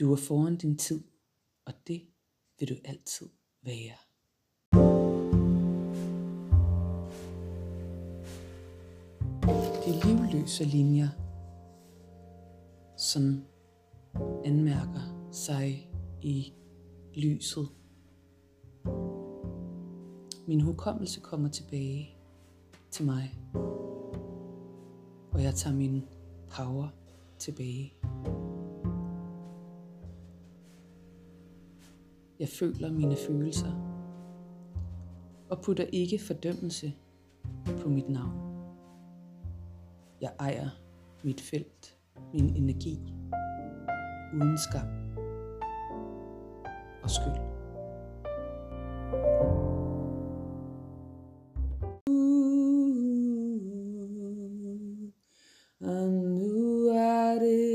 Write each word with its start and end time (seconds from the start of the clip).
Du 0.00 0.12
er 0.12 0.16
foran 0.16 0.56
din 0.56 0.78
tid, 0.78 1.04
og 1.66 1.72
det 1.86 2.02
vil 2.58 2.68
du 2.68 2.74
altid 2.84 3.28
være. 3.62 3.96
De 9.86 10.06
livløse 10.06 10.64
linjer, 10.64 11.08
som 12.96 13.44
anmærker 14.44 15.30
sig 15.32 15.90
i 16.22 16.52
lyset. 17.14 17.68
Min 20.46 20.60
hukommelse 20.60 21.20
kommer 21.20 21.48
tilbage 21.48 22.16
til 22.90 23.04
mig, 23.04 23.40
og 25.32 25.42
jeg 25.42 25.54
tager 25.54 25.76
min 25.76 26.02
power 26.50 26.88
tilbage. 27.38 27.92
Jeg 32.40 32.48
føler 32.48 32.92
mine 32.92 33.16
følelser 33.16 33.72
og 35.50 35.62
putter 35.62 35.84
ikke 35.84 36.18
fordømmelse 36.18 36.92
på 37.82 37.88
mit 37.88 38.08
navn. 38.08 38.66
Jeg 40.20 40.32
ejer 40.38 40.68
mit 41.24 41.40
felt, 41.40 41.98
min 42.32 42.56
energi, 42.56 42.98
uden 44.34 44.58
skam 44.58 44.88
og 47.02 47.10
skyld. 47.10 47.54
Og 55.80 56.10
nu 56.10 56.86
er 56.86 57.38
det 57.38 57.74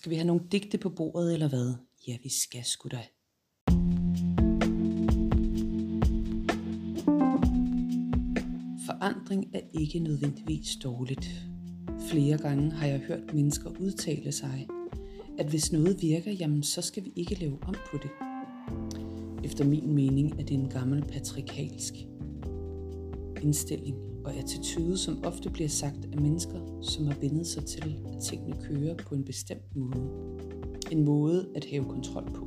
Skal 0.00 0.10
vi 0.10 0.16
have 0.16 0.26
nogle 0.26 0.42
digte 0.52 0.78
på 0.78 0.88
bordet, 0.88 1.32
eller 1.32 1.48
hvad? 1.48 1.74
Ja, 2.08 2.16
vi 2.22 2.28
skal 2.28 2.64
sgu 2.64 2.88
da. 2.88 3.02
Forandring 8.86 9.50
er 9.54 9.60
ikke 9.80 9.98
nødvendigvis 9.98 10.76
dårligt. 10.76 11.30
Flere 12.10 12.38
gange 12.38 12.70
har 12.70 12.86
jeg 12.86 12.98
hørt 12.98 13.34
mennesker 13.34 13.70
udtale 13.80 14.32
sig, 14.32 14.68
at 15.38 15.46
hvis 15.50 15.72
noget 15.72 16.02
virker, 16.02 16.32
jamen 16.32 16.62
så 16.62 16.82
skal 16.82 17.04
vi 17.04 17.12
ikke 17.16 17.34
lave 17.34 17.58
om 17.62 17.74
på 17.90 17.98
det. 18.02 18.10
Efter 19.44 19.64
min 19.64 19.94
mening 19.94 20.40
er 20.40 20.44
det 20.44 20.54
en 20.54 20.68
gammel 20.68 21.02
patriarkalsk 21.02 21.94
indstilling 23.42 24.09
og 24.24 24.34
attitude, 24.34 24.98
som 24.98 25.24
ofte 25.24 25.50
bliver 25.50 25.68
sagt 25.68 26.08
af 26.12 26.20
mennesker, 26.20 26.80
som 26.82 27.06
har 27.06 27.16
vendet 27.20 27.46
sig 27.46 27.64
til, 27.64 27.96
at 28.12 28.22
tingene 28.22 28.56
kører 28.62 28.94
på 28.94 29.14
en 29.14 29.24
bestemt 29.24 29.76
måde. 29.76 30.10
En 30.90 31.04
måde 31.04 31.48
at 31.54 31.66
have 31.70 31.84
kontrol 31.84 32.30
på. 32.34 32.46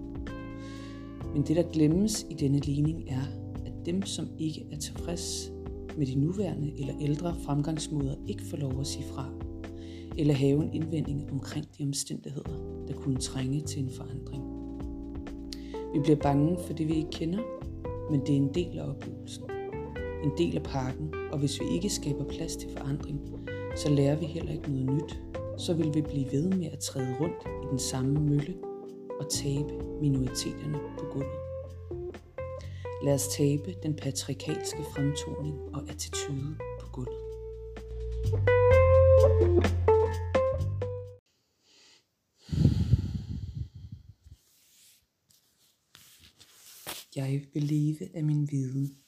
Men 1.34 1.44
det, 1.44 1.56
der 1.56 1.64
glemmes 1.64 2.26
i 2.30 2.34
denne 2.34 2.60
ligning, 2.60 3.04
er, 3.10 3.22
at 3.66 3.74
dem, 3.86 4.02
som 4.02 4.28
ikke 4.40 4.66
er 4.72 4.78
tilfreds 4.78 5.52
med 5.98 6.06
de 6.06 6.16
nuværende 6.16 6.80
eller 6.80 6.94
ældre 7.02 7.36
fremgangsmåder, 7.46 8.16
ikke 8.28 8.44
får 8.44 8.58
lov 8.58 8.80
at 8.80 8.88
sige 8.88 9.06
fra, 9.06 9.30
eller 10.18 10.34
have 10.34 10.64
en 10.64 10.74
indvending 10.74 11.32
omkring 11.32 11.66
de 11.78 11.84
omstændigheder, 11.84 12.86
der 12.88 12.94
kunne 12.94 13.18
trænge 13.18 13.62
til 13.62 13.84
en 13.84 13.90
forandring. 13.90 14.44
Vi 15.94 16.00
bliver 16.00 16.18
bange 16.18 16.58
for 16.66 16.74
det, 16.74 16.88
vi 16.88 16.94
ikke 16.94 17.10
kender, 17.12 17.40
men 18.12 18.20
det 18.20 18.30
er 18.30 18.38
en 18.38 18.54
del 18.54 18.80
af 18.80 18.90
oplevelsen. 18.90 19.44
En 20.24 20.32
del 20.38 20.56
af 20.56 20.64
pakken, 20.64 21.14
og 21.34 21.40
hvis 21.40 21.60
vi 21.60 21.66
ikke 21.76 21.90
skaber 21.90 22.26
plads 22.26 22.56
til 22.56 22.70
forandring, 22.78 23.20
så 23.76 23.90
lærer 23.90 24.16
vi 24.16 24.26
heller 24.26 24.52
ikke 24.52 24.72
noget 24.72 24.86
nyt. 24.86 25.22
Så 25.58 25.74
vil 25.74 25.94
vi 25.94 26.02
blive 26.02 26.32
ved 26.32 26.50
med 26.50 26.68
at 26.72 26.80
træde 26.80 27.16
rundt 27.20 27.48
i 27.64 27.68
den 27.70 27.80
samme 27.80 28.20
mølle 28.20 28.56
og 29.20 29.30
tabe 29.30 29.74
minoriteterne 30.02 30.80
på 30.98 31.06
gulvet. 31.12 31.40
Lad 33.04 33.14
os 33.14 33.28
tabe 33.28 33.76
den 33.84 33.96
patriarkalske 33.96 34.84
fremtoning 34.96 35.76
og 35.76 35.90
attitude 35.90 36.56
på 36.80 36.90
gulvet. 36.92 37.20
Jeg 47.16 47.42
vil 47.54 47.64
leve 47.64 48.16
af 48.16 48.24
min 48.24 48.48
viden. 48.52 49.03